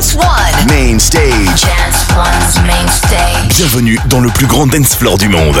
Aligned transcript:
Dance 0.00 0.14
One. 0.14 0.66
Main 0.68 0.98
stage. 0.98 1.60
Dance 1.60 2.06
One's 2.16 2.66
main 2.66 2.88
stage. 2.88 3.54
Bienvenue 3.54 3.98
dans 4.08 4.20
le 4.20 4.30
plus 4.30 4.46
grand 4.46 4.66
dance 4.66 4.94
floor 4.94 5.18
du 5.18 5.28
monde. 5.28 5.60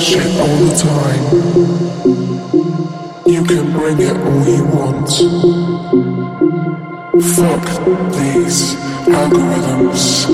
shit 0.00 0.26
all 0.40 0.56
the 0.56 0.74
time. 0.76 1.22
You 3.26 3.44
can 3.44 3.72
bring 3.72 4.00
it 4.00 4.16
all 4.16 4.46
you 4.46 4.64
want. 4.64 5.08
Fuck 7.36 7.66
these 8.12 8.74
algorithms. 9.06 10.26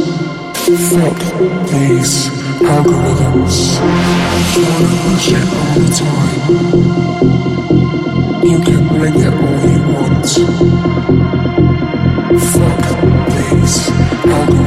Fuck 0.91 1.19
these 1.71 2.15
algorithms. 2.61 3.57
You 4.55 4.63
wanna 4.69 4.93
push 5.03 5.29
it 5.39 5.47
all 5.59 5.75
the 5.79 5.89
time. 6.03 6.41
You 8.45 8.59
can 8.61 8.83
bring 8.89 9.17
it 9.21 9.35
all 9.45 9.63
you 9.71 9.81
want. 9.95 10.27
Fuck 12.53 12.85
these 13.35 13.77
algorithms. 14.25 14.62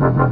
Ha 0.00 0.06
ha 0.16 0.24
ha. 0.24 0.29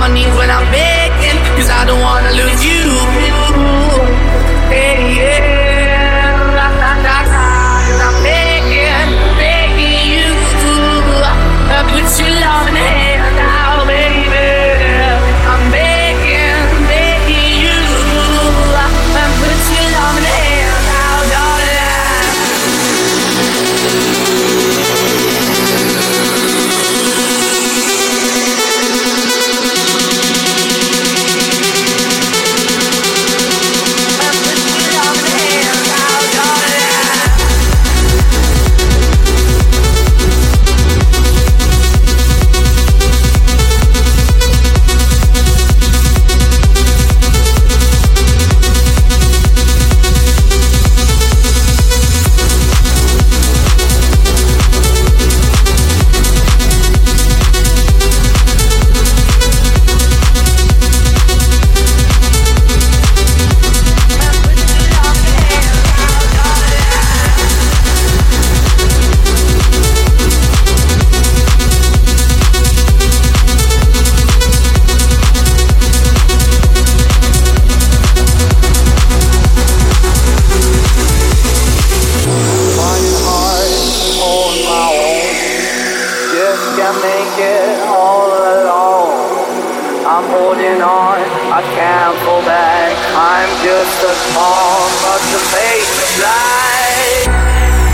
Money 0.00 0.24
when 0.38 0.48
I'm 0.48 0.79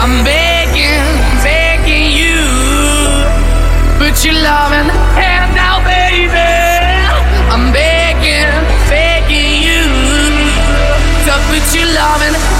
I'm 0.08 0.22
begging, 0.22 1.02
begging 1.42 2.14
you. 2.14 2.38
Put 3.98 4.24
your 4.24 4.34
love 4.34 4.70
in 4.70 4.86
the 4.86 4.94
hand 5.18 5.50
now, 5.56 5.82
baby. 5.82 6.30
I'm 7.50 7.72
begging, 7.72 8.54
begging 8.86 9.66
you. 9.66 9.82
to 11.26 11.34
put 11.50 11.74
your 11.74 11.90
love 11.90 12.22
in 12.22 12.55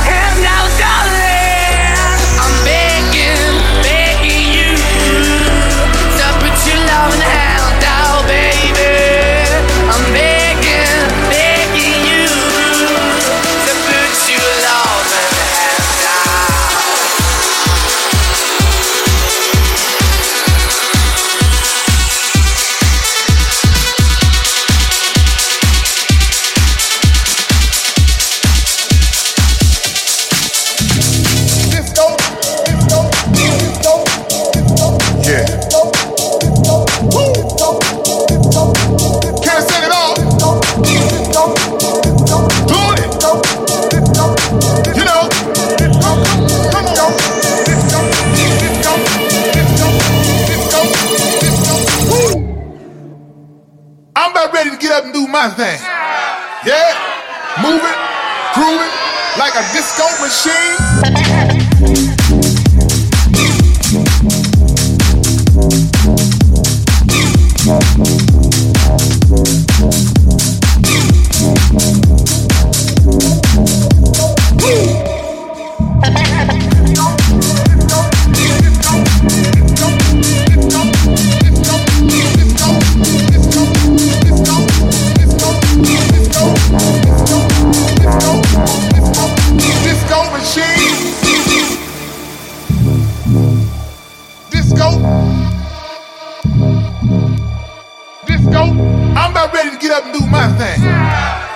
I'm 99.16 99.32
about 99.32 99.52
ready 99.54 99.70
to 99.70 99.78
get 99.80 99.90
up 99.92 100.04
and 100.04 100.12
do 100.12 100.20
my 100.28 100.46
thing. 100.60 100.76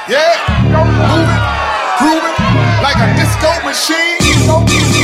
Yeah, 0.09 0.33
moving, 0.73 1.43
grooving 2.01 2.37
like 2.81 2.97
a 2.97 3.13
disco 3.21 3.53
machine. 3.69 4.17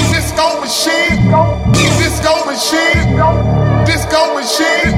Disco 0.09 0.61
machine. 0.65 1.21
Disco 2.01 2.33
machine. 2.49 3.21
Disco 3.85 4.35
machine. 4.35 4.96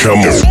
Come 0.00 0.20
on. 0.20 0.49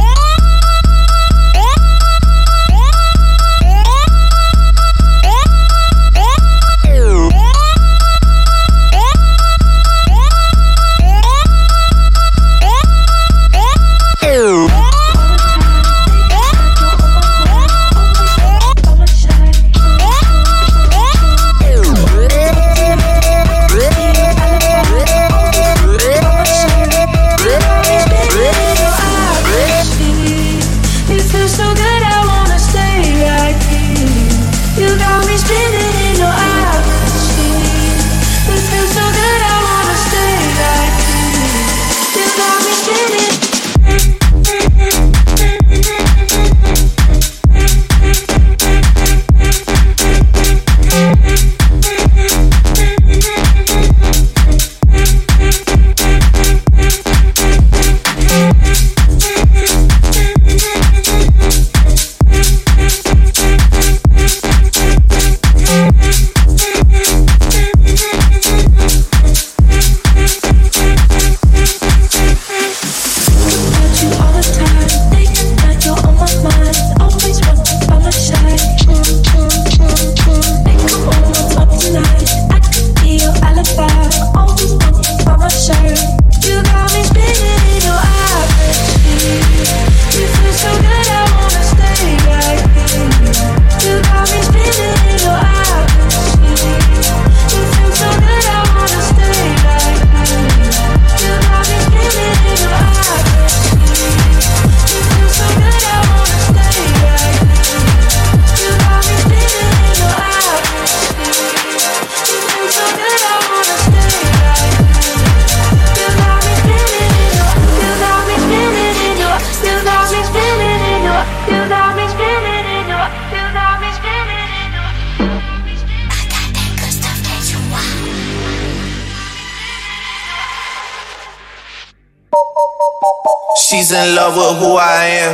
In 133.92 134.16
love 134.16 134.36
with 134.36 134.58
who 134.62 134.76
I 134.78 135.04
am. 135.26 135.34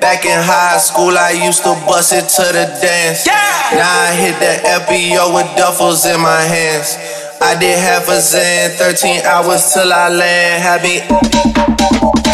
Back 0.00 0.24
in 0.24 0.38
high 0.40 0.78
school, 0.78 1.12
I 1.16 1.32
used 1.32 1.62
to 1.64 1.76
bust 1.84 2.12
it 2.12 2.24
to 2.36 2.44
the 2.52 2.66
dance. 2.80 3.26
Now 3.26 3.84
I 3.84 4.16
hit 4.16 4.36
the 4.40 4.54
FBO 4.84 5.34
with 5.34 5.48
duffels 5.58 6.08
in 6.08 6.20
my 6.20 6.40
hands. 6.40 6.96
I 7.40 7.58
did 7.58 7.78
half 7.78 8.08
a 8.08 8.20
zen, 8.20 8.70
13 8.76 9.24
hours 9.24 9.72
till 9.72 9.92
I 9.92 10.08
land. 10.08 10.62
Happy. 10.62 11.04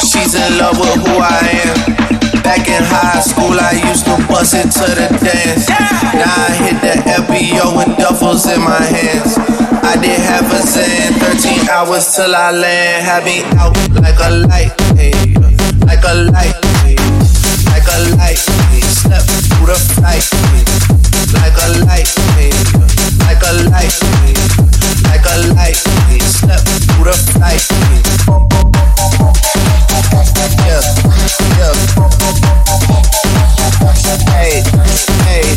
She's 0.02 0.34
in 0.34 0.58
love 0.58 0.78
with 0.78 0.94
who 1.06 1.14
I 1.18 1.42
am. 1.66 1.76
Back 2.42 2.68
in 2.68 2.82
high 2.86 3.20
school, 3.20 3.58
I 3.58 3.74
used 3.90 4.04
to 4.06 4.14
bust 4.30 4.54
it 4.54 4.70
to 4.70 4.86
the 4.94 5.08
dance. 5.18 5.66
Now 6.14 6.30
I 6.30 6.54
hit 6.62 6.78
the 6.82 6.94
FBO 7.22 7.74
with 7.76 7.98
duffels 7.98 8.46
in 8.46 8.62
my 8.62 8.78
hands. 8.78 9.34
I 9.82 9.96
did 9.98 10.18
half 10.22 10.46
a 10.52 10.62
zen, 10.66 11.18
13 11.18 11.68
hours 11.68 12.14
till 12.14 12.34
I 12.34 12.50
land. 12.52 13.06
Had 13.06 13.24
me 13.24 13.42
out 13.58 13.74
like 13.98 14.18
a 14.22 14.46
light. 14.46 14.85
Like 15.86 16.02
a 16.02 16.14
light, 16.14 16.58
like 17.66 17.86
a 17.86 17.98
light. 18.16 18.36
Step 18.36 19.22
through 19.22 19.66
the 19.66 19.78
fight, 19.94 20.26
like 21.32 21.56
a 21.62 21.66
light, 21.86 22.10
like 23.22 23.42
a 23.42 23.52
light, 23.70 23.94
like 25.04 25.24
a 25.24 25.36
light. 25.54 25.78
Step 26.26 26.60
through 26.90 27.04
the 27.04 27.14
fight. 27.38 27.62
Yeah, 30.66 30.82
yeah. 31.56 31.72
Hey, 34.32 34.62
hey. 35.24 35.56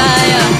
desire. 0.00 0.59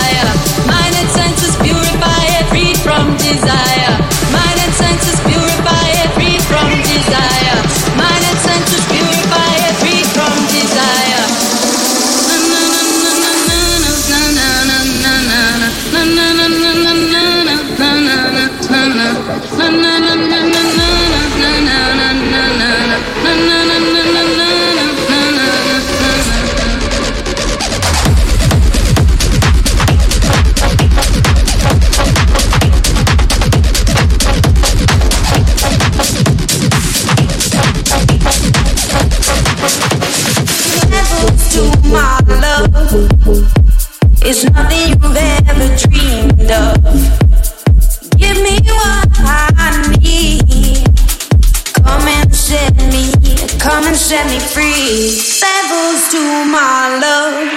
Levels 54.91 56.11
to 56.11 56.19
my 56.51 56.99
love 56.99 57.47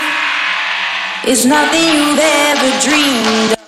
is 1.26 1.44
nothing 1.44 1.82
you've 1.82 2.16
ever 2.16 2.70
dreamed 2.78 3.50
of. 3.50 3.58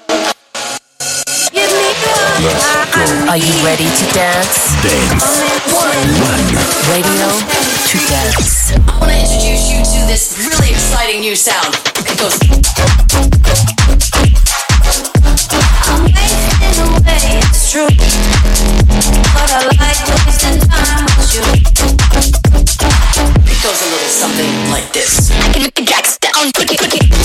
Give 1.50 1.72
me 1.74 1.90
what 1.98 3.28
Are 3.28 3.36
you 3.36 3.50
ready 3.66 3.90
to 3.90 4.06
dance? 4.14 4.70
Dance. 4.84 5.18
Come 5.18 5.90
and 5.90 6.14
set 6.14 6.46
me 6.46 6.54
Radio 6.94 7.26
to 7.90 7.98
dance. 8.06 8.70
I 8.70 9.00
want 9.00 9.10
to 9.10 9.18
introduce 9.18 9.66
you 9.68 9.82
to 9.82 10.06
this 10.06 10.38
really 10.46 10.70
exciting 10.70 11.18
new 11.22 11.34
sound. 11.34 11.74
It 12.06 12.16
goes. 12.20 13.35
on, 26.38 26.52
put 26.52 26.70
it, 26.70 26.78
put 26.78 26.94
it. 26.94 27.15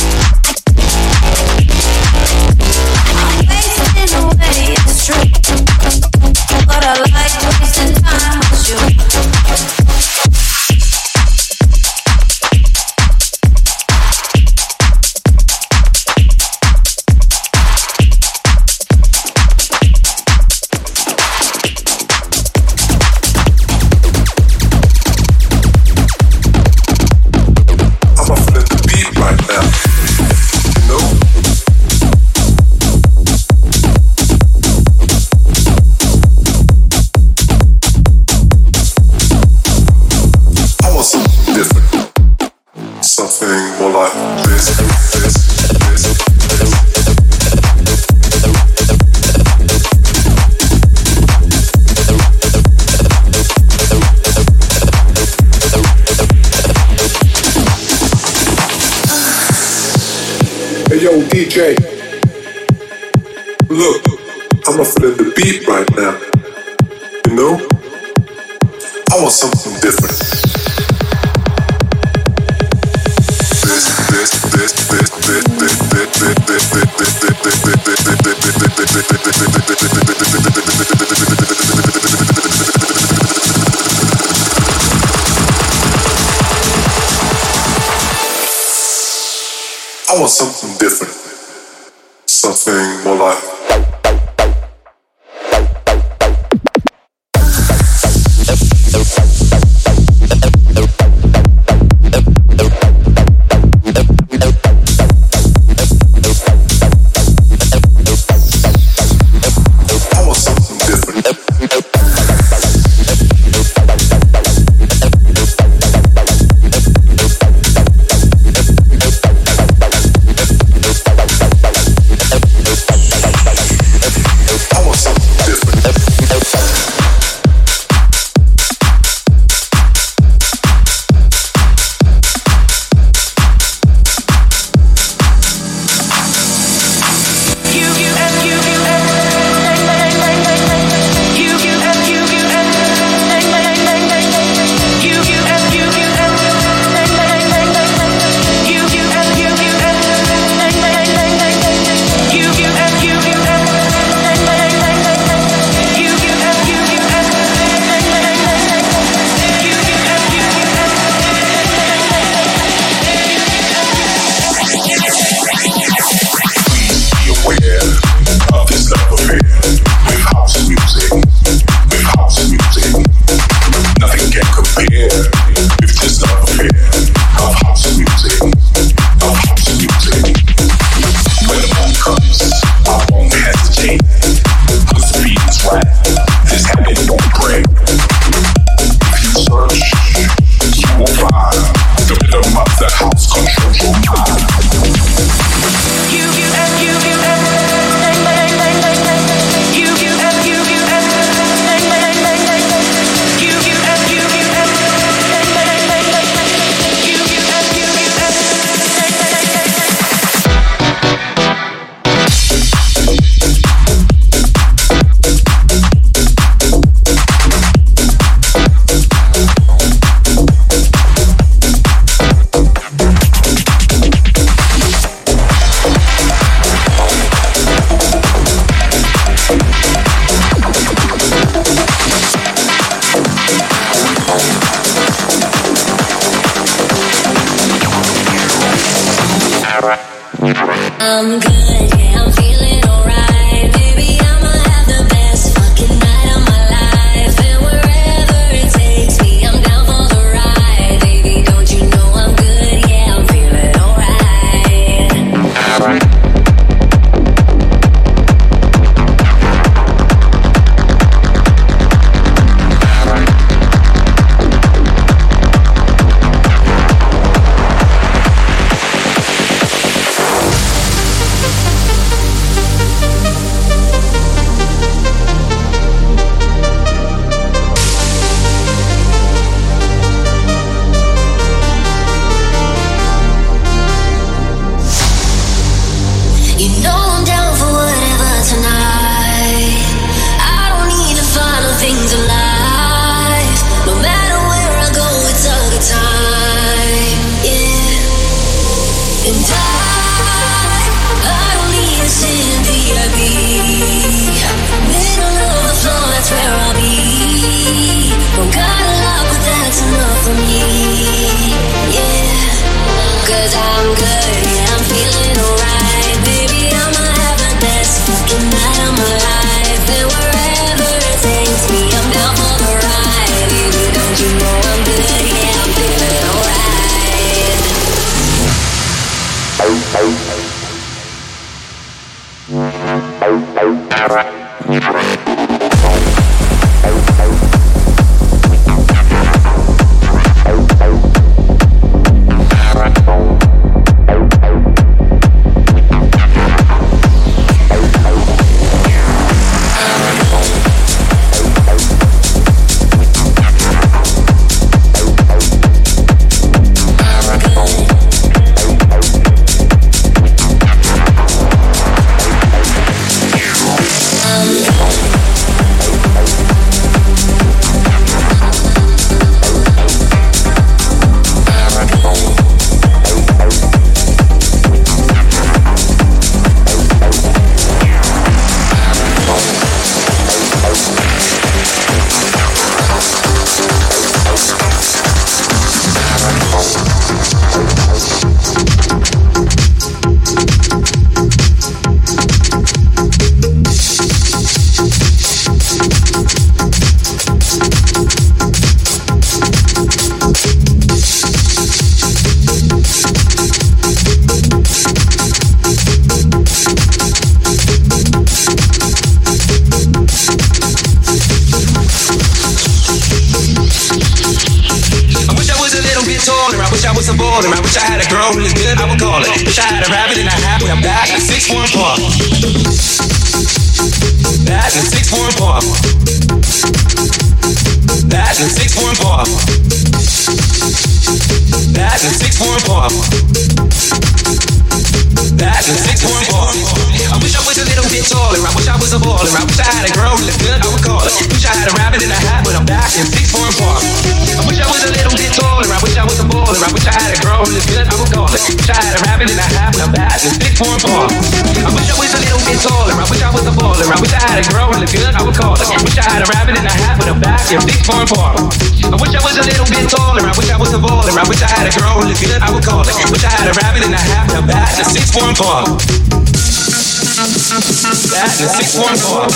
the 468.42 468.50
614. 468.50 469.30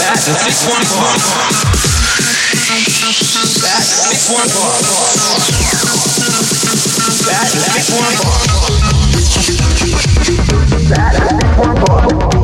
That's 0.00 0.24
the 0.24 0.32
614. 0.32 1.04
That's 3.64 3.88
the 3.92 4.08
614. 4.08 4.64
That's 7.28 7.52
the 7.52 7.60
614. 7.60 8.24
That's 10.88 11.18
the 11.20 11.28
614. 11.28 12.43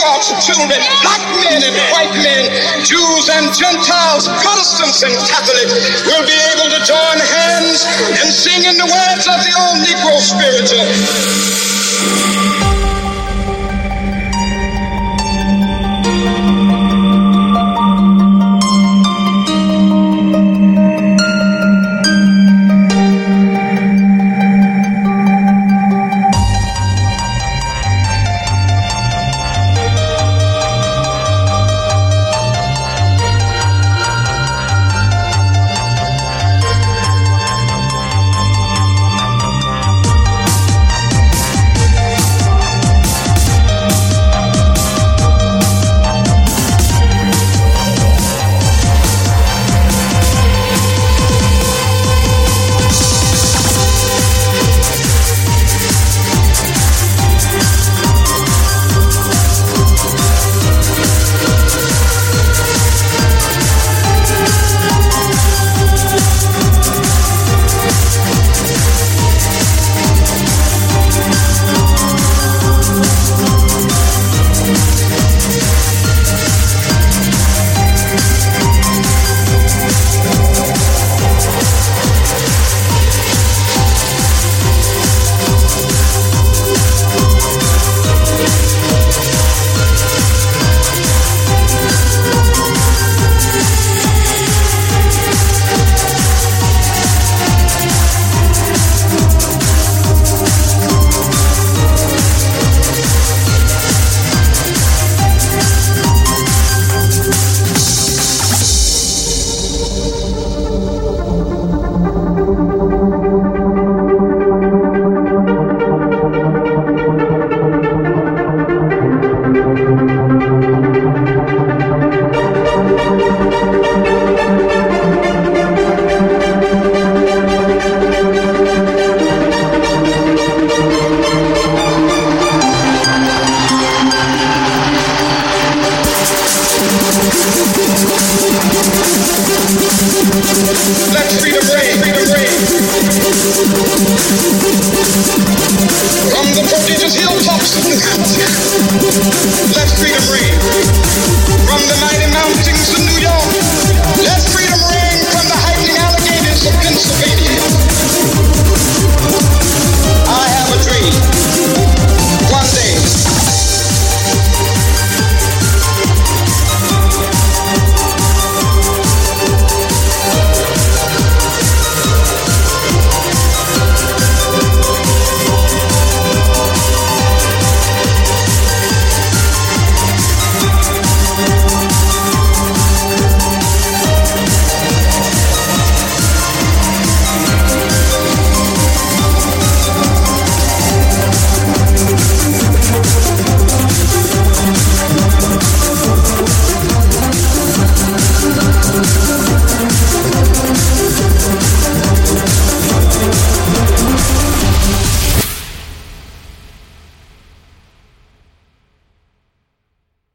God's 0.00 0.32
children, 0.40 0.80
black 1.04 1.20
men 1.44 1.60
and 1.60 1.76
white 1.92 2.16
men, 2.24 2.48
Jews 2.80 3.28
and 3.28 3.52
Gentiles, 3.52 4.32
Protestants 4.40 5.04
and 5.04 5.12
Catholics, 5.28 5.76
will 6.08 6.24
be 6.24 6.40
able 6.56 6.72
to 6.72 6.80
join 6.88 7.20
hands 7.20 7.84
and 8.16 8.32
sing 8.32 8.64
in 8.64 8.80
the 8.80 8.88
words 8.88 9.28
of 9.28 9.36
the 9.44 9.52
old 9.60 9.84
Negro 9.84 10.16
spiritual. 10.16 10.88